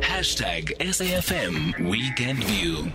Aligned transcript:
Hashtag 0.00 0.72
SAFM 0.80 1.90
Weekend 1.90 2.42
View. 2.44 2.90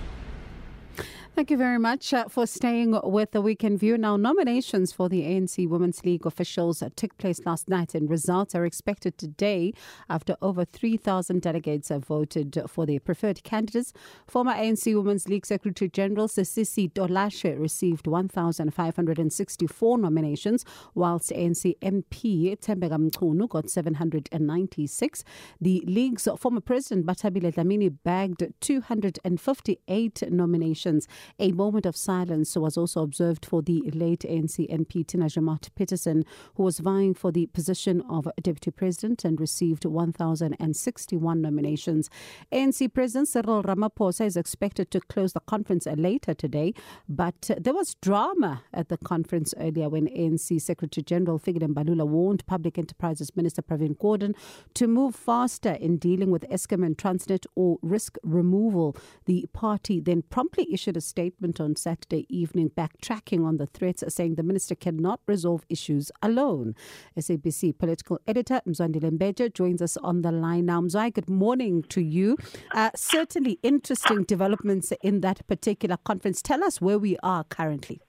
Thank 1.37 1.51
you 1.51 1.57
very 1.57 1.77
much 1.77 2.15
uh, 2.15 2.27
for 2.29 2.47
staying 2.47 2.99
with 3.03 3.29
the 3.29 3.41
Weekend 3.43 3.79
View. 3.79 3.95
Now, 3.95 4.17
nominations 4.17 4.91
for 4.91 5.07
the 5.07 5.21
ANC 5.21 5.69
Women's 5.69 6.03
League 6.03 6.25
officials 6.25 6.81
uh, 6.81 6.89
took 6.95 7.15
place 7.19 7.45
last 7.45 7.69
night, 7.69 7.93
and 7.93 8.09
results 8.09 8.55
are 8.55 8.65
expected 8.65 9.19
today 9.19 9.71
after 10.09 10.35
over 10.41 10.65
3,000 10.65 11.39
delegates 11.39 11.89
have 11.89 12.05
voted 12.05 12.57
for 12.67 12.87
their 12.87 12.99
preferred 12.99 13.43
candidates. 13.43 13.93
Former 14.25 14.51
ANC 14.51 14.95
Women's 14.95 15.29
League 15.29 15.45
Secretary 15.45 15.87
General 15.87 16.27
Sisisi 16.27 16.91
Tolashe 16.91 17.55
received 17.59 18.07
1,564 18.07 19.97
nominations, 19.99 20.65
whilst 20.95 21.29
ANC 21.29 21.77
MP 21.83 22.57
Thembeka 22.57 22.97
Mchunu 22.97 23.47
got 23.47 23.69
796. 23.69 25.23
The 25.61 25.83
league's 25.85 26.27
former 26.39 26.61
president 26.61 27.05
Bathabile 27.05 27.53
Dlamini 27.53 27.95
bagged 28.03 28.43
258 28.59 30.31
nominations. 30.31 31.07
A 31.39 31.51
moment 31.51 31.85
of 31.85 31.95
silence 31.95 32.55
was 32.55 32.77
also 32.77 33.03
observed 33.03 33.45
for 33.45 33.61
the 33.61 33.81
late 33.93 34.21
ANC 34.21 34.69
MP 34.69 35.05
Tina 35.05 35.25
Joemat 35.25 35.69
Pettersson, 35.77 36.25
who 36.55 36.63
was 36.63 36.79
vying 36.79 37.13
for 37.13 37.31
the 37.31 37.45
position 37.47 38.01
of 38.09 38.27
Deputy 38.41 38.71
President 38.71 39.23
and 39.25 39.39
received 39.39 39.85
1,061 39.85 41.41
nominations. 41.41 42.09
ANC 42.51 42.93
President 42.93 43.27
Cyril 43.27 43.63
Ramaphosa 43.63 44.25
is 44.25 44.37
expected 44.37 44.89
to 44.91 44.99
close 44.99 45.33
the 45.33 45.39
conference 45.41 45.85
later 45.85 46.33
today, 46.33 46.73
but 47.07 47.51
there 47.59 47.73
was 47.73 47.95
drama 48.01 48.63
at 48.73 48.89
the 48.89 48.97
conference 48.97 49.53
earlier 49.59 49.89
when 49.89 50.07
ANC 50.07 50.61
Secretary 50.61 51.03
General 51.03 51.39
Fikile 51.39 51.73
Mbalula 51.73 52.07
warned 52.07 52.45
Public 52.45 52.77
Enterprises 52.77 53.35
Minister 53.35 53.61
Pravin 53.61 53.97
Gordhan 53.97 54.35
to 54.73 54.87
move 54.87 55.15
faster 55.15 55.71
in 55.71 55.97
dealing 55.97 56.31
with 56.31 56.47
Eskom 56.49 56.85
and 56.85 56.97
Transnet 56.97 57.45
or 57.55 57.77
risk 57.81 58.17
removal. 58.23 58.95
The 59.25 59.47
party 59.53 59.99
then 59.99 60.21
promptly 60.23 60.67
issued 60.71 60.97
a 60.97 61.01
statement 61.01 61.16
on 61.17 61.75
Saturday 61.75 62.27
evening 62.29 62.69
backtracking 62.69 63.43
on 63.43 63.57
the 63.57 63.65
threats, 63.65 64.03
saying 64.07 64.35
the 64.35 64.43
minister 64.43 64.75
cannot 64.75 65.19
resolve 65.25 65.63
issues 65.67 66.11
alone. 66.21 66.75
SABC 67.17 67.75
political 67.75 68.19
editor 68.27 68.61
Mzwandile 68.67 69.17
Mbeje 69.17 69.51
joins 69.51 69.81
us 69.81 69.97
on 69.97 70.21
the 70.21 70.31
line 70.31 70.67
now. 70.67 70.79
Mzwai, 70.79 71.11
good 71.11 71.27
morning 71.27 71.81
to 71.89 72.01
you. 72.01 72.37
Uh, 72.75 72.91
certainly 72.95 73.57
interesting 73.63 74.25
developments 74.25 74.93
in 75.01 75.21
that 75.21 75.45
particular 75.47 75.97
conference. 76.05 76.39
Tell 76.43 76.63
us 76.63 76.79
where 76.79 76.99
we 76.99 77.17
are 77.23 77.43
currently. 77.45 77.99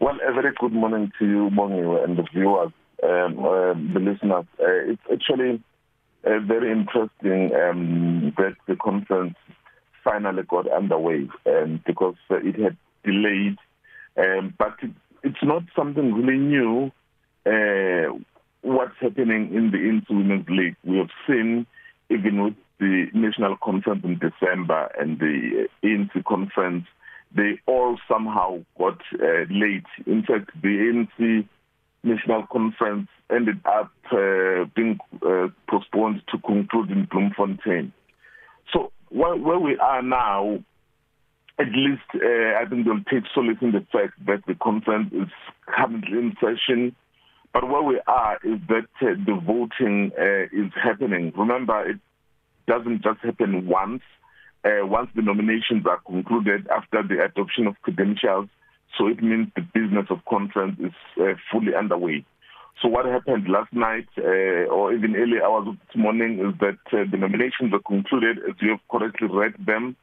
Well, 0.00 0.18
a 0.28 0.32
very 0.32 0.52
good 0.58 0.72
morning 0.72 1.12
to 1.20 1.24
you, 1.24 1.50
Bongi, 1.50 2.04
and 2.04 2.18
the 2.18 2.24
viewers, 2.34 2.72
um, 3.04 3.38
uh, 3.38 3.74
the 3.94 4.00
listeners. 4.00 4.46
Uh, 4.58 4.90
it's 4.90 5.02
actually 5.12 5.62
uh, 6.24 6.40
very 6.40 6.72
interesting 6.72 7.54
um, 7.54 8.32
that 8.36 8.56
the 8.66 8.74
conference 8.74 9.36
finally 10.04 10.42
got 10.44 10.70
underway 10.70 11.28
um, 11.46 11.82
because 11.86 12.16
uh, 12.30 12.36
it 12.36 12.58
had 12.58 12.76
delayed. 13.04 13.56
Um, 14.16 14.54
but 14.58 14.74
it, 14.82 14.90
it's 15.22 15.42
not 15.42 15.62
something 15.76 16.12
really 16.12 16.38
new. 16.38 16.90
Uh, 17.46 18.18
what's 18.62 18.96
happening 19.00 19.54
in 19.54 19.70
the 19.70 19.78
ANC 19.78 20.08
Women's 20.08 20.48
League, 20.48 20.76
we 20.84 20.98
have 20.98 21.10
seen 21.26 21.66
even 22.10 22.42
with 22.44 22.54
the 22.78 23.06
national 23.14 23.56
conference 23.56 24.02
in 24.04 24.18
December 24.18 24.90
and 24.98 25.18
the 25.18 25.68
ANC 25.84 26.24
conference, 26.24 26.86
they 27.34 27.58
all 27.66 27.98
somehow 28.08 28.58
got 28.78 28.98
uh, 29.14 29.44
late. 29.50 29.86
In 30.06 30.22
fact, 30.22 30.50
the 30.60 30.68
ANC 30.68 31.46
national 32.02 32.46
conference 32.48 33.08
ended 33.30 33.60
up 33.64 33.92
uh, 34.10 34.64
being 34.74 34.98
uh, 35.24 35.48
postponed 35.68 36.22
to 36.30 36.38
conclude 36.38 36.90
in 36.90 37.06
Bloemfontein. 37.10 37.92
So 38.72 38.92
where, 39.12 39.36
where 39.36 39.58
we 39.58 39.76
are 39.78 40.02
now, 40.02 40.58
at 41.58 41.66
least 41.66 42.02
uh, 42.14 42.58
I 42.60 42.64
think 42.68 42.86
they'll 42.86 43.04
take 43.10 43.28
solace 43.34 43.58
in 43.60 43.72
the 43.72 43.86
fact 43.92 44.14
that 44.26 44.42
the 44.46 44.54
conference 44.54 45.12
is 45.12 45.28
currently 45.66 46.18
in 46.18 46.36
session. 46.40 46.96
But 47.52 47.68
where 47.68 47.82
we 47.82 48.00
are 48.06 48.38
is 48.42 48.58
that 48.68 48.88
uh, 49.02 49.14
the 49.26 49.38
voting 49.44 50.12
uh, 50.18 50.44
is 50.44 50.72
happening. 50.82 51.32
Remember, 51.36 51.88
it 51.88 51.98
doesn't 52.66 53.02
just 53.02 53.20
happen 53.20 53.66
once. 53.66 54.02
Uh, 54.64 54.86
once 54.86 55.10
the 55.14 55.22
nominations 55.22 55.84
are 55.86 56.00
concluded 56.06 56.68
after 56.68 57.02
the 57.02 57.22
adoption 57.22 57.66
of 57.66 57.74
credentials, 57.82 58.48
so 58.96 59.08
it 59.08 59.22
means 59.22 59.48
the 59.56 59.62
business 59.62 60.06
of 60.08 60.24
conference 60.24 60.78
is 60.78 60.92
uh, 61.20 61.34
fully 61.50 61.74
underway. 61.76 62.24
So 62.80 62.88
what 62.88 63.06
happened 63.06 63.48
last 63.48 63.72
night 63.72 64.08
uh, 64.18 64.66
or 64.66 64.92
even 64.92 65.14
early 65.14 65.40
hours 65.40 65.68
of 65.68 65.76
this 65.86 65.96
morning 65.96 66.40
is 66.40 66.58
that 66.60 66.78
uh, 66.92 67.04
the 67.10 67.16
nominations 67.16 67.70
were 67.70 67.80
concluded 67.80 68.38
as 68.38 68.54
you 68.60 68.70
have 68.70 68.80
correctly 68.90 69.28
read 69.28 69.54
them. 69.64 69.96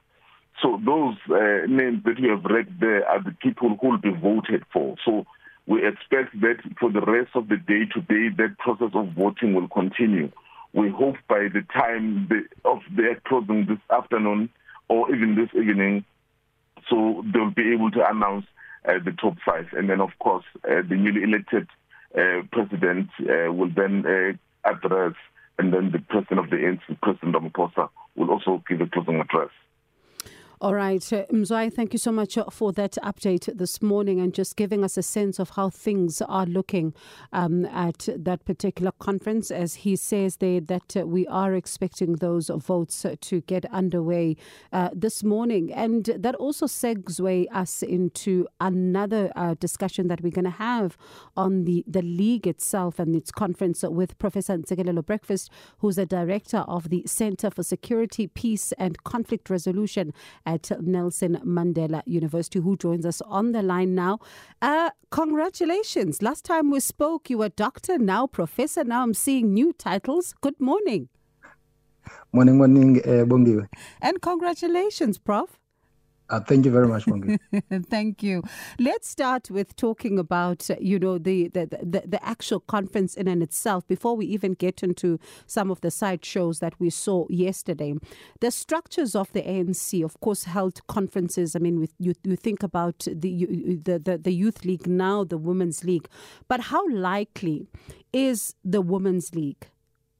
So 0.62 0.79
those 0.85 1.16
uh, 1.29 1.68
names 1.68 2.03
that 2.06 2.19
you 2.19 2.31
have 2.31 2.46
read 2.46 2.79
there 2.79 3.08
are 3.08 3.22
the 3.22 3.35
people 3.41 3.78
who 3.81 3.90
will 3.90 3.97
be 3.97 4.12
voted 4.12 4.63
for. 4.72 4.96
So 5.06 5.25
we 5.68 5.85
expect 5.85 6.40
that 6.41 6.58
for 6.79 6.91
the 6.91 7.02
rest 7.02 7.31
of 7.35 7.47
the 7.47 7.58
day 7.58 7.85
today, 7.85 8.34
that 8.38 8.58
process 8.59 8.91
of 8.94 9.09
voting 9.09 9.53
will 9.53 9.68
continue. 9.68 10.31
We 10.74 10.90
hope 10.90 11.16
by 11.28 11.47
the 11.53 11.63
time 11.74 12.28
the, 12.29 12.44
of 12.66 12.79
their 12.96 13.16
closing 13.28 13.66
this 13.66 13.79
afternoon 13.90 14.50
or 14.88 15.13
even 15.13 15.35
this 15.35 15.50
evening, 15.53 16.06
so 16.90 17.24
they'll 17.34 17.52
be 17.52 17.72
able 17.74 17.91
to 17.91 18.09
announce 18.09 18.46
uh, 18.88 18.94
the 19.03 19.12
top 19.12 19.35
five. 19.46 19.68
And 19.74 19.90
then, 19.90 20.02
of 20.02 20.12
course, 20.19 20.46
uh, 20.63 20.81
the 20.88 20.96
newly 20.96 21.24
elected 21.24 21.68
uh, 22.18 22.42
president 22.52 23.09
uh, 23.22 23.52
will 23.52 23.70
then 23.75 24.06
uh, 24.06 24.70
address, 24.70 25.14
and 25.58 25.74
then 25.74 25.92
the 25.92 26.00
president 26.00 26.40
of 26.40 26.50
the 26.50 26.58
ANC, 26.58 27.00
President 27.02 27.36
Ramaphosa, 27.36 27.90
will 28.16 28.31
also 28.31 28.64
give 28.68 28.81
a 28.81 28.88
closing 28.88 29.20
address. 29.20 29.50
All 30.62 30.75
right. 30.75 31.02
Uh, 31.14 31.24
Mzwai, 31.28 31.74
thank 31.74 31.94
you 31.94 32.00
so 32.00 32.12
much 32.12 32.38
uh, 32.38 32.44
for 32.52 32.74
that 32.74 32.97
update 33.02 33.46
this 33.58 33.81
morning 33.81 34.20
and 34.20 34.34
just 34.34 34.58
giving 34.58 34.84
us 34.84 34.97
a 34.97 35.02
sense 35.02 35.40
of 35.40 35.52
how 35.52 35.70
things 35.70 36.22
are 36.22 36.46
looking 36.46 36.94
um, 37.31 37.64
at 37.68 38.09
that 38.14 38.44
particular 38.44 38.92
conference. 39.00 39.52
As 39.52 39.75
he 39.75 39.96
says 39.96 40.36
there, 40.36 40.59
that 40.59 40.97
uh, 40.97 41.08
we 41.08 41.25
are 41.28 41.53
expecting 41.53 42.16
those 42.16 42.50
votes 42.50 43.06
uh, 43.06 43.16
to 43.22 43.40
get 43.40 43.68
underway 43.72 44.36
uh, 44.74 44.90
this 44.94 45.24
morning. 45.24 45.72
And 45.72 46.03
that 46.03 46.36
also 46.36 46.66
segue 46.66 47.47
us 47.53 47.81
into 47.81 48.46
another 48.59 49.31
uh, 49.38 49.53
discussion 49.62 50.09
that 50.09 50.20
we're 50.20 50.30
going 50.30 50.44
to 50.44 50.52
have 50.52 50.97
on 51.38 51.64
the, 51.64 51.86
the 51.88 52.02
league 52.02 52.46
itself 52.47 53.00
and 53.00 53.16
its 53.16 53.31
conference 53.31 53.84
with 53.84 54.18
Professor 54.18 54.58
Ntsikelelo 54.58 55.06
Breakfast, 55.06 55.50
who's 55.78 55.96
the 55.96 56.06
director 56.06 56.66
of 56.68 56.90
the 56.90 57.03
Center 57.06 57.50
for 57.50 57.64
Security, 57.64 58.28
Peace 58.28 58.74
and 58.74 59.02
Conflict 59.06 59.50
Resolution 59.50 60.14
at 60.50 60.72
Nelson 60.82 61.40
Mandela 61.46 62.02
University, 62.06 62.60
who 62.60 62.76
joins 62.76 63.06
us 63.06 63.22
on 63.22 63.52
the 63.52 63.62
line 63.62 63.94
now. 63.94 64.18
Uh, 64.62 64.90
congratulations. 65.12 66.22
Last 66.24 66.44
time 66.44 66.72
we 66.72 66.80
spoke, 66.80 67.30
you 67.30 67.38
were 67.38 67.50
doctor, 67.50 68.00
now 68.00 68.26
professor. 68.26 68.84
Now 68.84 69.04
I'm 69.04 69.14
seeing 69.14 69.54
new 69.54 69.74
titles. 69.74 70.34
Good 70.42 70.59
morning. 70.59 71.09
Morning, 72.34 72.58
morning, 72.58 72.98
uh, 73.06 73.26
Bongi. 73.26 73.68
And 74.02 74.22
congratulations, 74.22 75.20
Prof. 75.20 75.59
Uh, 76.29 76.40
thank 76.40 76.63
you 76.63 76.72
very 76.72 76.88
much, 76.88 77.06
Mongi. 77.06 77.40
thank 77.90 78.22
you. 78.22 78.44
Let's 78.78 79.07
start 79.07 79.50
with 79.50 79.75
talking 79.75 80.19
about, 80.19 80.69
you 80.79 81.00
know, 81.00 81.17
the, 81.17 81.47
the, 81.47 81.66
the, 81.66 82.03
the, 82.06 82.19
actual 82.23 82.59
conference 82.59 83.16
in 83.16 83.28
and 83.28 83.41
itself 83.41 83.88
before 83.88 84.16
we 84.16 84.28
even 84.28 84.53
get 84.53 84.84
into 84.84 85.19
some 85.47 85.72
of 85.72 85.81
the 85.81 85.90
side 85.90 86.23
shows 86.23 86.59
that 86.59 86.79
we 86.79 86.91
saw 86.91 87.25
yesterday. 87.29 87.95
The 88.41 88.51
structures 88.51 89.16
of 89.16 89.31
the 89.34 89.41
ANC, 89.41 90.03
of 90.03 90.19
course, 90.19 90.44
held 90.44 90.85
conferences. 90.85 91.56
I 91.56 91.59
mean, 91.59 91.79
with, 91.79 91.94
you, 91.97 92.13
you 92.23 92.35
think 92.35 92.61
about 92.61 93.00
the, 93.11 93.47
the, 93.84 93.97
the, 93.97 94.19
the 94.19 94.34
Youth 94.34 94.63
League, 94.66 94.85
now 94.85 95.23
the 95.23 95.38
Women's 95.38 95.84
League. 95.84 96.07
But 96.47 96.59
how 96.61 96.88
likely 96.90 97.67
is 98.13 98.53
the 98.63 98.81
Women's 98.81 99.34
League? 99.34 99.67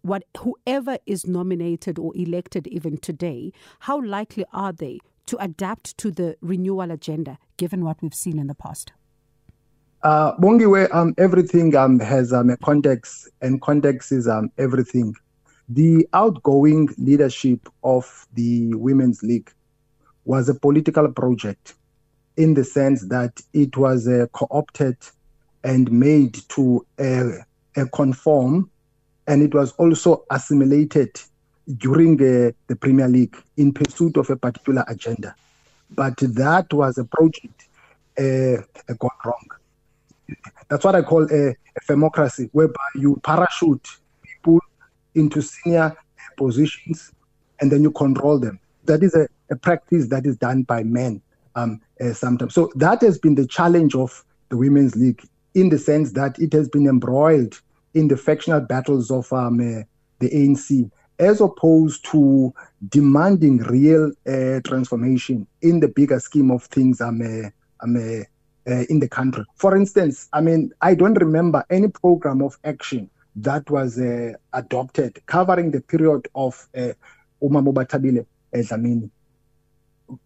What, 0.01 0.23
whoever 0.37 0.97
is 1.05 1.27
nominated 1.27 2.00
or 2.00 2.15
elected 2.15 2.65
even 2.67 2.97
today, 2.97 3.51
how 3.81 4.01
likely 4.01 4.45
are 4.53 4.71
they 4.71 5.00
to 5.29 5.37
adapt 5.43 5.95
to 5.99 6.09
the 6.09 6.35
renewal 6.41 6.89
agenda, 6.89 7.37
given 7.57 7.85
what 7.85 8.01
we've 8.01 8.15
seen 8.15 8.39
in 8.39 8.47
the 8.47 8.55
past? 8.55 8.91
Uh, 10.01 10.35
Bongiwe, 10.37 10.91
um, 10.91 11.13
everything 11.19 11.75
um, 11.75 11.99
has 11.99 12.33
um, 12.33 12.49
a 12.49 12.57
context, 12.57 13.29
and 13.39 13.61
context 13.61 14.11
is 14.11 14.27
um, 14.27 14.49
everything. 14.57 15.13
The 15.67 16.07
outgoing 16.13 16.89
leadership 16.97 17.69
of 17.83 18.25
the 18.33 18.73
Women's 18.73 19.21
League 19.21 19.53
was 20.25 20.49
a 20.49 20.55
political 20.55 21.07
project 21.11 21.75
in 22.35 22.55
the 22.55 22.63
sense 22.63 23.07
that 23.09 23.39
it 23.53 23.77
was 23.77 24.07
uh, 24.07 24.25
co 24.33 24.47
opted 24.49 24.97
and 25.63 25.91
made 25.91 26.39
to 26.49 26.83
uh, 26.97 27.29
uh, 27.77 27.85
conform, 27.93 28.71
and 29.27 29.43
it 29.43 29.53
was 29.53 29.73
also 29.73 30.25
assimilated 30.31 31.21
during 31.77 32.18
the, 32.18 32.54
the 32.68 32.75
Premier 32.75 33.07
League 33.07 33.36
in 33.57 33.74
pursuit 33.74 34.18
of 34.18 34.30
a 34.30 34.36
particular 34.36 34.83
agenda. 34.88 35.36
But 35.92 36.18
that 36.18 36.71
was 36.74 36.98
a 36.98 37.06
project 37.06 37.68
uh, 38.18 38.94
gone 38.94 39.12
wrong. 39.25 39.48
That's 40.68 40.83
what 40.83 40.95
I 40.95 41.01
call 41.01 41.24
a, 41.31 41.50
a 41.50 41.56
democracy, 41.88 42.50
whereby 42.51 42.75
you 42.95 43.19
parachute 43.24 43.88
people 44.21 44.60
into 45.16 45.42
senior 45.42 45.95
positions 46.38 47.12
and 47.60 47.72
then 47.72 47.83
you 47.83 47.92
control 47.92 48.39
them. 48.39 48.60
That 48.86 49.04
is 49.04 49.15
a, 49.15 49.27
a 49.50 49.56
practice 49.56 50.07
that 50.10 50.25
is 50.25 50.38
done 50.38 50.63
by 50.63 50.83
men 50.83 51.22
um, 51.56 51.81
uh, 52.00 52.13
sometimes. 52.13 52.54
So 52.54 52.72
that 52.75 53.01
has 53.01 53.18
been 53.18 53.36
the 53.36 53.48
challenge 53.48 53.95
of 53.95 54.24
the 54.50 54.57
Women's 54.57 54.95
League 54.95 55.24
in 55.56 55.69
the 55.69 55.77
sense 55.77 56.12
that 56.13 56.39
it 56.39 56.54
has 56.54 56.69
been 56.69 56.88
embroiled 56.88 57.60
in 57.94 58.07
the 58.07 58.18
factional 58.18 58.62
battles 58.62 59.10
of 59.10 59.31
um, 59.33 59.60
uh, 59.60 59.83
the 60.19 60.30
ANC 60.30 60.89
as 61.19 61.42
opposed 61.42 62.06
to 62.06 62.54
demanding 62.88 63.57
real 63.60 64.12
uh, 64.25 64.62
transformation 64.66 65.45
in 65.62 65.81
the 65.81 65.88
bigger 65.88 66.19
scheme 66.19 66.50
of 66.50 66.63
things 66.66 67.01
um, 67.01 67.21
uh, 67.21 67.50
um, 67.83 67.98
uh, 67.98 68.83
in 68.89 69.00
the 69.00 69.07
country. 69.10 69.44
For 69.56 69.75
instance, 69.75 70.30
I 70.31 70.42
mean, 70.42 70.71
I 70.81 70.95
don't 70.95 71.16
remember 71.16 71.66
any 71.69 71.89
program 71.89 72.42
of 72.42 72.57
action 72.63 73.10
that 73.36 73.69
was 73.69 74.00
uh, 74.00 74.33
adopted 74.54 75.25
covering 75.25 75.71
the 75.71 75.81
period 75.81 76.27
of 76.36 76.68
uh, 76.75 76.94
Uma 77.42 77.62
Mobatabile 77.62 78.25
Dlamini. 78.54 79.10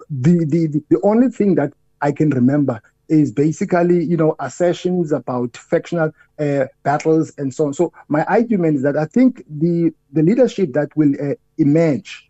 The, 0.10 0.46
the, 0.46 0.84
the 0.90 1.00
only 1.04 1.30
thing 1.30 1.56
that 1.56 1.74
I 2.02 2.12
can 2.12 2.30
remember 2.30 2.82
is 3.14 3.32
basically, 3.32 4.04
you 4.04 4.18
know, 4.18 4.36
assertions 4.40 5.12
about 5.12 5.56
factional 5.58 6.12
uh, 6.40 6.66
battles 6.84 7.34
and 7.38 7.54
so 7.54 7.68
on. 7.68 7.74
So 7.74 7.94
my 8.08 8.24
argument 8.26 8.78
is 8.78 8.84
that 8.84 8.98
I 8.98 9.06
think 9.06 9.44
the 9.50 9.94
the 10.12 10.24
leadership 10.24 10.74
that 10.74 10.96
will 10.96 11.14
uh, 11.22 11.36
emerge 11.58 12.30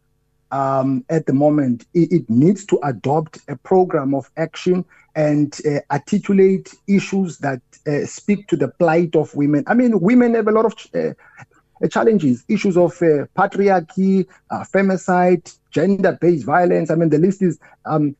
um, 0.51 1.03
at 1.09 1.25
the 1.25 1.33
moment 1.33 1.85
it, 1.94 2.12
it, 2.12 2.30
needs 2.30 2.63
to 2.65 2.80
adopt 2.83 3.39
a 3.47 3.56
program 3.56 4.13
of 4.13 4.30
action 4.38 4.85
and 5.15 5.59
uh, 5.65 5.80
articulate 5.91 6.74
issues 6.88 7.39
that 7.39 7.62
uh, 7.88 8.06
speak 8.06 8.47
to 8.47 8.56
the 8.56 8.68
plight 8.68 9.15
of 9.15 9.33
women. 9.35 9.63
I 9.68 9.74
mean, 9.74 10.00
women 10.00 10.35
have 10.35 10.47
a 10.47 10.51
lot 10.51 10.65
of 10.65 10.75
uh, 10.94 11.88
challenges, 11.88 12.45
issues 12.47 12.77
of 12.77 12.91
uh, 13.01 13.25
patriarchy, 13.35 14.27
femicide, 14.51 15.57
gender-based 15.71 16.45
violence. 16.45 16.91
I 16.91 16.95
mean, 16.95 17.09
the 17.09 17.18
list 17.18 17.41
is 17.41 17.59
um, 17.85 18.15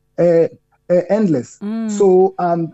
uh, 0.90 1.00
endless. 1.08 1.58
Mm. 1.60 1.90
So 1.90 2.34
um, 2.38 2.72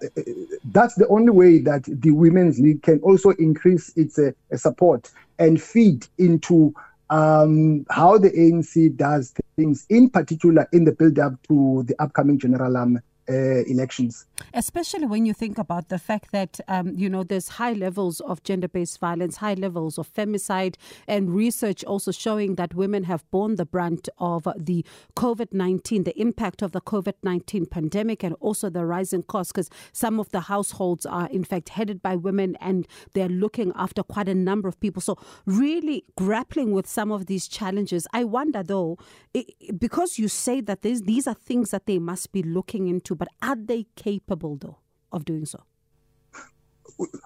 that's 0.64 0.94
the 0.94 1.06
only 1.08 1.30
way 1.30 1.58
that 1.58 1.84
the 1.84 2.10
Women's 2.10 2.58
League 2.58 2.82
can 2.82 3.00
also 3.00 3.30
increase 3.30 3.92
its 3.96 4.18
uh, 4.18 4.32
support 4.56 5.10
and 5.38 5.60
feed 5.60 6.06
into 6.18 6.74
um, 7.10 7.84
how 7.90 8.18
the 8.18 8.30
ANC 8.30 8.96
does 8.96 9.34
things, 9.56 9.86
in 9.88 10.08
particular 10.08 10.68
in 10.72 10.84
the 10.84 10.92
build 10.92 11.18
up 11.18 11.34
to 11.48 11.84
the 11.88 12.00
upcoming 12.00 12.38
general 12.38 12.76
um, 12.76 13.00
uh, 13.28 13.62
elections. 13.66 14.26
Especially 14.54 15.06
when 15.06 15.26
you 15.26 15.34
think 15.34 15.58
about 15.58 15.88
the 15.88 15.98
fact 15.98 16.32
that, 16.32 16.60
um, 16.68 16.94
you 16.96 17.08
know, 17.08 17.22
there's 17.22 17.48
high 17.48 17.72
levels 17.72 18.20
of 18.20 18.42
gender 18.42 18.68
based 18.68 18.98
violence, 18.98 19.36
high 19.36 19.54
levels 19.54 19.98
of 19.98 20.12
femicide, 20.12 20.76
and 21.06 21.34
research 21.34 21.84
also 21.84 22.10
showing 22.10 22.54
that 22.56 22.74
women 22.74 23.04
have 23.04 23.28
borne 23.30 23.56
the 23.56 23.66
brunt 23.66 24.08
of 24.18 24.48
the 24.56 24.84
COVID 25.16 25.52
19, 25.52 26.04
the 26.04 26.20
impact 26.20 26.62
of 26.62 26.72
the 26.72 26.80
COVID 26.80 27.14
19 27.22 27.66
pandemic, 27.66 28.22
and 28.22 28.34
also 28.40 28.70
the 28.70 28.84
rising 28.84 29.22
costs, 29.22 29.52
because 29.52 29.70
some 29.92 30.18
of 30.18 30.30
the 30.30 30.40
households 30.40 31.06
are, 31.06 31.28
in 31.28 31.44
fact, 31.44 31.70
headed 31.70 32.02
by 32.02 32.16
women 32.16 32.56
and 32.60 32.88
they're 33.12 33.28
looking 33.28 33.72
after 33.76 34.02
quite 34.02 34.28
a 34.28 34.34
number 34.34 34.68
of 34.68 34.80
people. 34.80 35.02
So, 35.02 35.18
really 35.46 36.04
grappling 36.16 36.72
with 36.72 36.86
some 36.86 37.12
of 37.12 37.26
these 37.26 37.46
challenges. 37.46 38.06
I 38.12 38.24
wonder, 38.24 38.62
though, 38.62 38.98
it, 39.34 39.78
because 39.78 40.18
you 40.18 40.28
say 40.28 40.60
that 40.62 40.82
these 40.82 41.26
are 41.26 41.34
things 41.34 41.70
that 41.70 41.86
they 41.86 41.98
must 41.98 42.32
be 42.32 42.42
looking 42.42 42.88
into 42.88 43.09
but 43.14 43.28
are 43.42 43.56
they 43.56 43.86
capable, 43.96 44.56
though, 44.56 44.78
of 45.12 45.24
doing 45.24 45.46
so? 45.46 45.62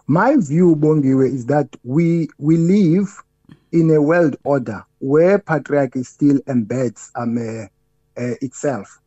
My 0.07 0.37
view, 0.37 0.77
Bongiwe, 0.77 1.27
is 1.27 1.47
that 1.47 1.69
we 1.83 2.29
we 2.39 2.57
live 2.57 3.09
in 3.73 3.91
a 3.91 4.01
world 4.01 4.37
order 4.45 4.85
where 5.01 5.39
patriarchy 5.39 6.07
still 6.07 6.39
embeds 6.43 7.11
um, 7.17 7.37
uh, 7.37 7.67
uh, 8.21 8.35
itself. 8.41 9.01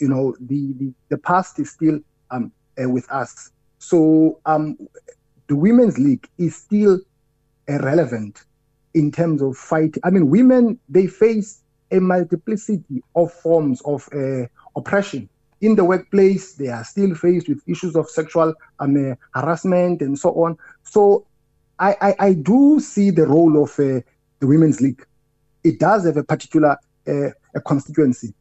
You 0.00 0.08
know, 0.08 0.36
the, 0.40 0.72
the, 0.78 0.92
the 1.10 1.18
past 1.18 1.58
is 1.58 1.70
still 1.70 2.00
um, 2.30 2.50
uh, 2.82 2.88
with 2.88 3.10
us. 3.10 3.50
So 3.78 4.40
um, 4.46 4.78
the 5.48 5.56
Women's 5.56 5.98
League 5.98 6.28
is 6.38 6.56
still 6.56 7.00
relevant 7.68 8.44
in 8.94 9.12
terms 9.12 9.42
of 9.42 9.56
fighting. 9.56 10.00
I 10.04 10.10
mean, 10.10 10.30
women, 10.30 10.78
they 10.88 11.06
face 11.06 11.62
a 11.90 12.00
multiplicity 12.00 13.02
of 13.14 13.32
forms 13.32 13.82
of 13.82 14.08
uh, 14.14 14.46
oppression 14.76 15.28
in 15.60 15.74
the 15.74 15.84
workplace, 15.84 16.54
they 16.54 16.68
are 16.68 16.84
still 16.84 17.14
faced 17.14 17.48
with 17.48 17.60
issues 17.66 17.96
of 17.96 18.08
sexual 18.08 18.54
um, 18.78 19.12
uh, 19.12 19.14
harassment 19.40 20.00
and 20.02 20.18
so 20.18 20.30
on. 20.44 20.56
So 20.84 21.26
I, 21.78 21.96
I, 22.00 22.14
I, 22.18 22.32
do 22.34 22.80
see 22.80 23.10
the 23.10 23.26
role 23.26 23.62
of 23.62 23.70
uh, 23.72 24.00
the 24.40 24.46
Women's 24.46 24.80
League. 24.80 25.04
It 25.64 25.78
does 25.80 26.06
have 26.06 26.16
a 26.16 26.24
particular 26.24 26.76
uh, 27.06 27.30
a 27.54 27.60
constituency 27.60 28.34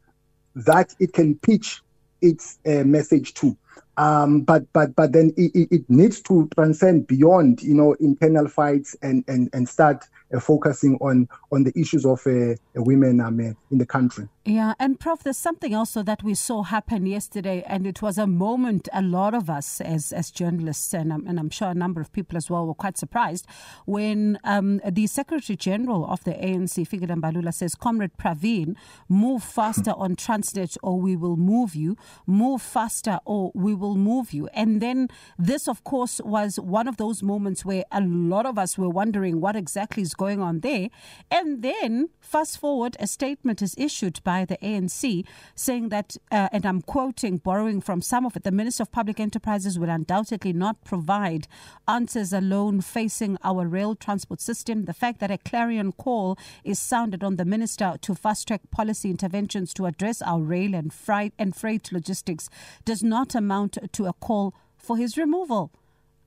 that 0.55 0.93
it 0.99 1.13
can 1.13 1.35
pitch 1.35 1.81
its 2.21 2.59
uh, 2.65 2.83
message 2.83 3.33
to. 3.35 3.55
Um, 3.97 4.41
but 4.41 4.71
but 4.73 4.95
but 4.95 5.11
then 5.11 5.33
it, 5.37 5.67
it, 5.71 5.89
needs 5.89 6.21
to 6.23 6.47
transcend 6.55 7.07
beyond 7.07 7.63
you 7.63 7.73
know 7.73 7.93
internal 7.99 8.47
fights 8.47 8.95
and 9.01 9.23
and 9.27 9.49
and 9.53 9.67
start 9.67 10.05
uh, 10.31 10.39
focusing 10.39 10.97
on 11.01 11.27
on 11.51 11.63
the 11.63 11.73
issues 11.79 12.05
of 12.05 12.21
uh, 12.27 12.53
women 12.75 13.19
um, 13.19 13.39
uh, 13.39 13.53
in 13.71 13.79
the 13.79 13.85
country. 13.87 14.27
Yeah, 14.45 14.75
and 14.79 14.99
Prof, 14.99 15.23
there's 15.23 15.37
something 15.37 15.75
also 15.75 16.03
that 16.03 16.23
we 16.23 16.35
saw 16.35 16.63
happen 16.63 17.05
yesterday, 17.05 17.63
and 17.65 17.87
it 17.87 18.01
was 18.01 18.17
a 18.17 18.27
moment 18.27 18.87
a 18.93 19.01
lot 19.01 19.33
of 19.33 19.49
us 19.49 19.81
as 19.81 20.11
as 20.13 20.29
journalists, 20.29 20.93
and, 20.93 21.11
um, 21.11 21.25
and 21.27 21.39
I'm 21.39 21.49
sure 21.49 21.69
a 21.69 21.73
number 21.73 21.99
of 21.99 22.11
people 22.13 22.37
as 22.37 22.51
well, 22.51 22.67
were 22.67 22.75
quite 22.75 22.97
surprised 22.97 23.47
when 23.85 24.37
um, 24.43 24.79
the 24.87 25.07
Secretary 25.07 25.55
General 25.55 26.05
of 26.05 26.23
the 26.23 26.31
ANC, 26.31 26.87
Fikile 26.87 27.19
Mbalula, 27.19 27.53
says, 27.53 27.75
Comrade 27.75 28.17
Pravin, 28.17 28.75
move 29.09 29.43
faster 29.43 29.93
on 29.95 30.15
Transnet 30.15 30.77
or 30.83 30.99
we 30.99 31.15
will 31.15 31.37
move 31.37 31.75
you, 31.75 31.97
move 32.25 32.61
faster 32.61 33.19
or 33.25 33.51
we 33.53 33.66
will 33.73 33.95
move 33.95 34.31
you. 34.31 34.47
And 34.53 34.81
then 34.81 35.09
this, 35.37 35.67
of 35.67 35.83
course, 35.83 36.21
was 36.23 36.57
one 36.57 36.87
of 36.87 36.95
those 36.97 37.21
moments 37.21 37.65
where 37.65 37.83
a 37.91 38.01
lot 38.01 38.45
of 38.45 38.57
us 38.57 38.77
were 38.77 38.89
wondering 38.89 39.41
what 39.41 39.57
exactly 39.57 40.03
is 40.03 40.13
going 40.13 40.39
on 40.41 40.61
there. 40.61 40.89
And 41.29 41.61
then, 41.61 42.09
fast 42.21 42.59
forward, 42.59 42.95
a 42.99 43.07
statement 43.07 43.61
is 43.61 43.75
issued 43.77 44.23
by 44.23 44.37
by 44.37 44.45
the 44.45 44.57
ANC, 44.57 45.25
saying 45.55 45.89
that, 45.89 46.15
uh, 46.31 46.47
and 46.51 46.63
I'm 46.63 46.81
quoting, 46.83 47.37
borrowing 47.37 47.81
from 47.81 48.03
some 48.03 48.23
of 48.23 48.35
it, 48.35 48.43
the 48.43 48.51
Minister 48.51 48.83
of 48.83 48.91
Public 48.91 49.19
Enterprises 49.19 49.79
will 49.79 49.89
undoubtedly 49.89 50.53
not 50.53 50.83
provide 50.83 51.47
answers 51.87 52.31
alone 52.33 52.81
facing 52.81 53.35
our 53.43 53.65
rail 53.67 53.95
transport 53.95 54.39
system. 54.41 54.85
The 54.85 54.93
fact 54.93 55.19
that 55.21 55.31
a 55.31 55.39
clarion 55.39 55.91
call 55.91 56.37
is 56.63 56.77
sounded 56.77 57.23
on 57.23 57.37
the 57.37 57.45
Minister 57.45 57.95
to 58.01 58.13
fast 58.13 58.47
track 58.47 58.61
policy 58.69 59.09
interventions 59.09 59.73
to 59.73 59.87
address 59.87 60.21
our 60.21 60.41
rail 60.41 60.75
and 60.75 60.93
freight, 60.93 61.33
and 61.39 61.55
freight 61.55 61.91
logistics 61.91 62.47
does 62.85 63.01
not 63.01 63.33
amount 63.33 63.56
to 63.65 64.05
a 64.05 64.13
call 64.13 64.53
for 64.77 64.97
his 64.97 65.17
removal. 65.17 65.71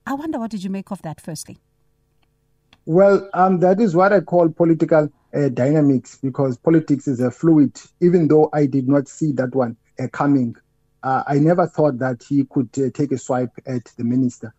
I 0.05 0.13
wonder 0.13 0.39
what 0.39 0.51
did 0.51 0.63
you 0.63 0.69
make 0.69 0.91
of 0.91 1.01
that, 1.03 1.21
firstly? 1.21 1.57
Well, 2.85 3.29
um, 3.33 3.59
that 3.59 3.79
is 3.79 3.95
what 3.95 4.11
I 4.11 4.21
call 4.21 4.49
political 4.49 5.09
uh, 5.33 5.49
dynamics 5.49 6.17
because 6.21 6.57
politics 6.57 7.07
is 7.07 7.19
a 7.19 7.29
fluid. 7.31 7.79
Even 8.01 8.27
though 8.27 8.49
I 8.53 8.65
did 8.65 8.87
not 8.87 9.07
see 9.07 9.31
that 9.33 9.53
one 9.53 9.77
uh, 9.99 10.07
coming, 10.11 10.55
uh, 11.03 11.23
I 11.27 11.35
never 11.35 11.67
thought 11.67 11.99
that 11.99 12.23
he 12.27 12.45
could 12.45 12.69
uh, 12.77 12.89
take 12.93 13.11
a 13.11 13.17
swipe 13.17 13.51
at 13.65 13.85
the 13.97 14.03
minister 14.03 14.53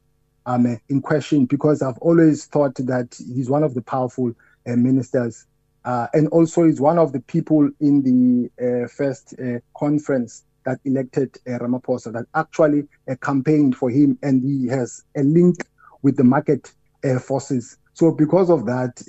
um, 0.46 0.66
uh, 0.66 0.76
in 0.88 1.02
question 1.02 1.46
because 1.46 1.82
I've 1.82 1.98
always 1.98 2.46
thought 2.46 2.76
that 2.76 3.16
he's 3.34 3.50
one 3.50 3.64
of 3.64 3.74
the 3.74 3.82
powerful 3.82 4.32
uh, 4.66 4.76
ministers. 4.76 5.46
and 5.84 6.28
also, 6.28 6.64
he's 6.64 6.80
one 6.80 6.98
of 6.98 7.12
the 7.12 7.20
people 7.20 7.68
in 7.80 8.02
the 8.02 8.88
first 8.88 9.34
conference 9.76 10.44
that 10.64 10.80
elected 10.84 11.32
Ramaphosa 11.46 12.12
that 12.12 12.26
actually 12.34 12.88
campaigned 13.22 13.76
for 13.76 13.90
him, 13.90 14.18
and 14.22 14.42
he 14.42 14.68
has 14.68 15.02
a 15.16 15.22
link 15.22 15.56
with 16.02 16.16
the 16.16 16.24
market 16.24 16.72
forces 17.20 17.78
so 17.94 18.10
because 18.10 18.50
of 18.50 18.66
that, 18.66 19.02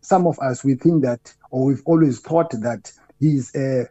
some 0.00 0.26
of 0.26 0.38
us 0.38 0.64
we 0.64 0.74
think 0.74 1.02
that, 1.04 1.34
or 1.50 1.66
we've 1.66 1.82
always 1.84 2.20
thought 2.20 2.50
that 2.50 2.90
he's 3.20 3.54
uh, 3.54 3.84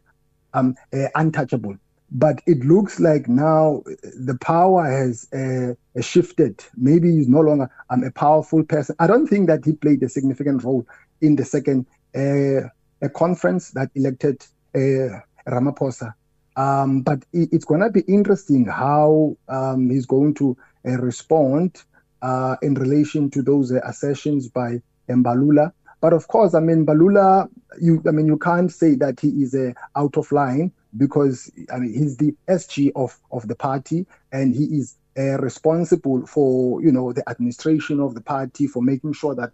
um, 0.54 0.76
uh, 0.94 1.08
untouchable. 1.16 1.76
But 2.12 2.42
it 2.46 2.60
looks 2.60 3.00
like 3.00 3.28
now 3.28 3.84
the 3.86 4.38
power 4.42 4.86
has 4.86 5.28
uh, 5.34 5.74
shifted. 6.02 6.64
Maybe 6.76 7.12
he's 7.12 7.28
no 7.28 7.42
longer 7.42 7.70
um, 7.90 8.04
a 8.04 8.12
powerful 8.12 8.64
person. 8.64 8.96
I 9.00 9.08
don't 9.08 9.28
think 9.28 9.48
that 9.48 9.66
he 9.66 9.74
played 9.74 10.02
a 10.04 10.10
significant 10.10 10.64
role 10.64 10.86
in 11.22 11.36
the 11.36 11.46
second 11.46 11.86
uh, 12.16 12.70
a 13.02 13.10
conference 13.14 13.72
that 13.72 13.90
elected 13.96 14.42
uh, 14.74 15.20
Ramaphosa. 15.48 16.14
Um, 16.56 17.02
but 17.02 17.24
it, 17.34 17.50
it's 17.52 17.66
going 17.66 17.82
to 17.82 17.90
be 17.90 18.02
interesting 18.02 18.66
how 18.66 19.38
um, 19.50 19.90
he's 19.90 20.06
going 20.06 20.34
to 20.36 20.58
uh, 20.86 20.92
respond 20.98 21.84
uh, 22.22 22.56
in 22.62 22.76
relation 22.76 23.30
to 23.32 23.42
those 23.42 23.72
uh, 23.72 23.80
assertions 23.84 24.48
by 24.48 24.82
Mbalula. 25.10 25.72
But 26.02 26.14
of 26.14 26.28
course, 26.28 26.54
I 26.54 26.60
mean, 26.60 26.86
Mbalula, 26.86 27.50
you, 27.82 28.02
I 28.08 28.12
mean, 28.12 28.28
you 28.28 28.38
can't 28.38 28.72
say 28.72 28.96
that 28.96 29.20
he 29.20 29.30
is 29.44 29.56
uh, 29.56 29.74
out 29.96 30.18
of 30.18 30.32
line 30.32 30.72
because 30.98 31.52
I 31.74 31.80
mean, 31.80 31.94
he's 31.94 32.18
the 32.18 32.36
SG 32.48 32.92
of, 32.96 33.20
of 33.32 33.48
the 33.48 33.56
party 33.56 34.06
and 34.32 34.56
he 34.56 34.66
is 34.66 34.96
uh, 35.18 35.38
responsible 35.40 36.26
for, 36.28 36.82
you 36.82 36.92
know, 36.92 37.14
the 37.14 37.28
administration 37.30 38.00
of 38.00 38.16
the 38.16 38.22
party, 38.22 38.68
for 38.68 38.82
making 38.82 39.14
sure 39.14 39.36
that 39.36 39.52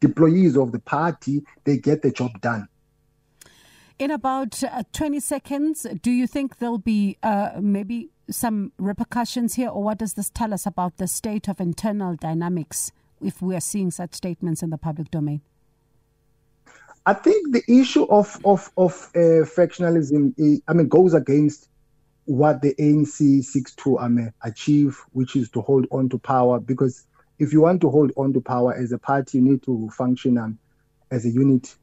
deployees 0.00 0.60
of 0.60 0.72
the 0.72 0.80
party, 0.80 1.42
they 1.64 1.78
get 1.78 2.02
the 2.02 2.10
job 2.10 2.40
done. 2.40 2.68
In 4.02 4.10
about 4.10 4.64
uh, 4.64 4.82
20 4.92 5.20
seconds, 5.20 5.86
do 6.02 6.10
you 6.10 6.26
think 6.26 6.58
there'll 6.58 6.76
be 6.76 7.18
uh, 7.22 7.50
maybe 7.60 8.10
some 8.28 8.72
repercussions 8.76 9.54
here, 9.54 9.68
or 9.68 9.84
what 9.84 9.98
does 9.98 10.14
this 10.14 10.28
tell 10.28 10.52
us 10.52 10.66
about 10.66 10.96
the 10.96 11.06
state 11.06 11.46
of 11.46 11.60
internal 11.60 12.16
dynamics 12.16 12.90
if 13.20 13.40
we 13.40 13.54
are 13.54 13.60
seeing 13.60 13.92
such 13.92 14.14
statements 14.14 14.60
in 14.60 14.70
the 14.70 14.76
public 14.76 15.08
domain? 15.12 15.40
I 17.06 17.14
think 17.14 17.52
the 17.52 17.62
issue 17.68 18.02
of 18.10 18.40
of 18.44 18.72
of 18.76 19.08
uh, 19.14 19.46
factionalism, 19.46 20.34
I 20.66 20.72
mean, 20.72 20.88
goes 20.88 21.14
against 21.14 21.68
what 22.24 22.60
the 22.60 22.74
ANC 22.80 23.44
seeks 23.44 23.72
to 23.76 24.32
achieve, 24.42 25.00
which 25.12 25.36
is 25.36 25.48
to 25.50 25.60
hold 25.60 25.86
on 25.92 26.08
to 26.08 26.18
power. 26.18 26.58
Because 26.58 27.06
if 27.38 27.52
you 27.52 27.60
want 27.60 27.80
to 27.82 27.88
hold 27.88 28.10
on 28.16 28.32
to 28.32 28.40
power 28.40 28.74
as 28.74 28.90
a 28.90 28.98
party, 28.98 29.38
you 29.38 29.44
need 29.44 29.62
to 29.62 29.88
function 29.90 30.38
um, 30.38 30.58
as 31.12 31.24
a 31.24 31.30
unit. 31.30 31.76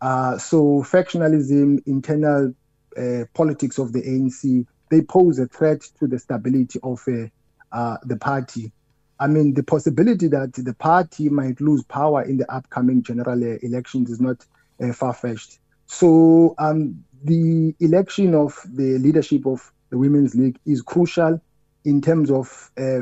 Uh, 0.00 0.38
so 0.38 0.82
factionalism, 0.82 1.78
internal 1.86 2.54
uh, 2.96 3.24
politics 3.34 3.78
of 3.78 3.92
the 3.92 4.02
ANC, 4.02 4.66
they 4.90 5.02
pose 5.02 5.38
a 5.38 5.46
threat 5.46 5.80
to 5.98 6.06
the 6.06 6.18
stability 6.18 6.78
of 6.82 7.02
uh, 7.06 7.26
uh, 7.72 7.96
the 8.04 8.16
party. 8.16 8.72
I 9.18 9.26
mean, 9.26 9.54
the 9.54 9.62
possibility 9.62 10.28
that 10.28 10.54
the 10.54 10.74
party 10.74 11.28
might 11.28 11.60
lose 11.60 11.84
power 11.84 12.22
in 12.22 12.38
the 12.38 12.50
upcoming 12.52 13.02
general 13.02 13.42
uh, 13.44 13.58
elections 13.62 14.10
is 14.10 14.20
not 14.20 14.44
uh, 14.82 14.92
far 14.92 15.12
fetched. 15.12 15.58
So, 15.86 16.54
um, 16.58 17.04
the 17.22 17.74
election 17.80 18.34
of 18.34 18.58
the 18.64 18.96
leadership 18.98 19.46
of 19.46 19.70
the 19.90 19.98
Women's 19.98 20.34
League 20.34 20.58
is 20.64 20.80
crucial 20.80 21.40
in 21.84 22.00
terms 22.00 22.30
of 22.30 22.48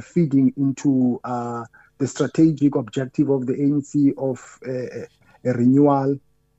feeding 0.03 0.53
into 0.57 1.21
the 1.25 2.07
strategic 2.07 2.75
objective 2.75 3.29
of 3.29 3.47
the 3.47 3.53
ANC 3.53 4.15
of 4.19 4.59
a 4.65 5.53
renewal 5.53 6.19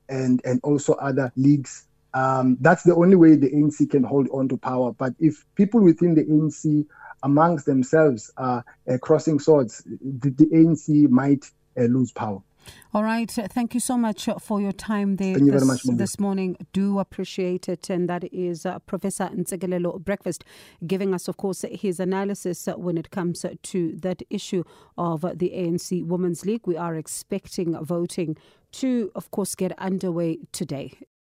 and, 0.09 0.41
and 0.43 0.59
also 0.63 0.93
other 0.93 1.31
leagues. 1.35 1.85
Um, 2.13 2.57
that's 2.59 2.83
the 2.83 2.95
only 2.95 3.15
way 3.15 3.35
the 3.35 3.51
ANC 3.51 3.89
can 3.89 4.03
hold 4.03 4.27
on 4.31 4.49
to 4.49 4.57
power. 4.57 4.91
But 4.91 5.13
if 5.19 5.45
people 5.55 5.81
within 5.81 6.15
the 6.15 6.25
ANC 6.25 6.85
amongst 7.23 7.65
themselves 7.65 8.31
are 8.37 8.65
uh, 8.91 8.97
crossing 8.97 9.39
swords, 9.39 9.83
the, 9.85 10.31
the 10.31 10.45
ANC 10.47 11.09
might 11.09 11.45
uh, 11.77 11.83
lose 11.83 12.11
power. 12.11 12.41
All 12.93 13.03
right. 13.03 13.37
Uh, 13.37 13.47
thank 13.47 13.73
you 13.73 13.79
so 13.79 13.97
much 13.97 14.27
uh, 14.27 14.39
for 14.39 14.59
your 14.59 14.71
time 14.71 15.17
there 15.17 15.37
you 15.37 15.51
this, 15.51 15.65
much, 15.65 15.83
this 15.83 16.19
morning. 16.19 16.57
Do 16.73 16.99
appreciate 16.99 17.69
it. 17.69 17.89
And 17.89 18.09
that 18.09 18.23
is 18.33 18.65
uh, 18.65 18.79
Professor 18.79 19.25
Ntsikelelo 19.25 20.03
Breakfast 20.03 20.43
giving 20.87 21.13
us, 21.13 21.27
of 21.27 21.37
course, 21.37 21.63
his 21.71 21.99
analysis 21.99 22.67
uh, 22.67 22.73
when 22.73 22.97
it 22.97 23.11
comes 23.11 23.45
to 23.61 23.95
that 23.97 24.21
issue 24.29 24.63
of 24.97 25.21
the 25.21 25.51
ANC 25.55 26.05
Women's 26.05 26.45
League. 26.45 26.65
We 26.65 26.77
are 26.77 26.95
expecting 26.95 27.77
voting 27.83 28.37
to, 28.71 29.11
of 29.15 29.31
course, 29.31 29.55
get 29.55 29.77
underway 29.77 30.39
today. 30.51 30.93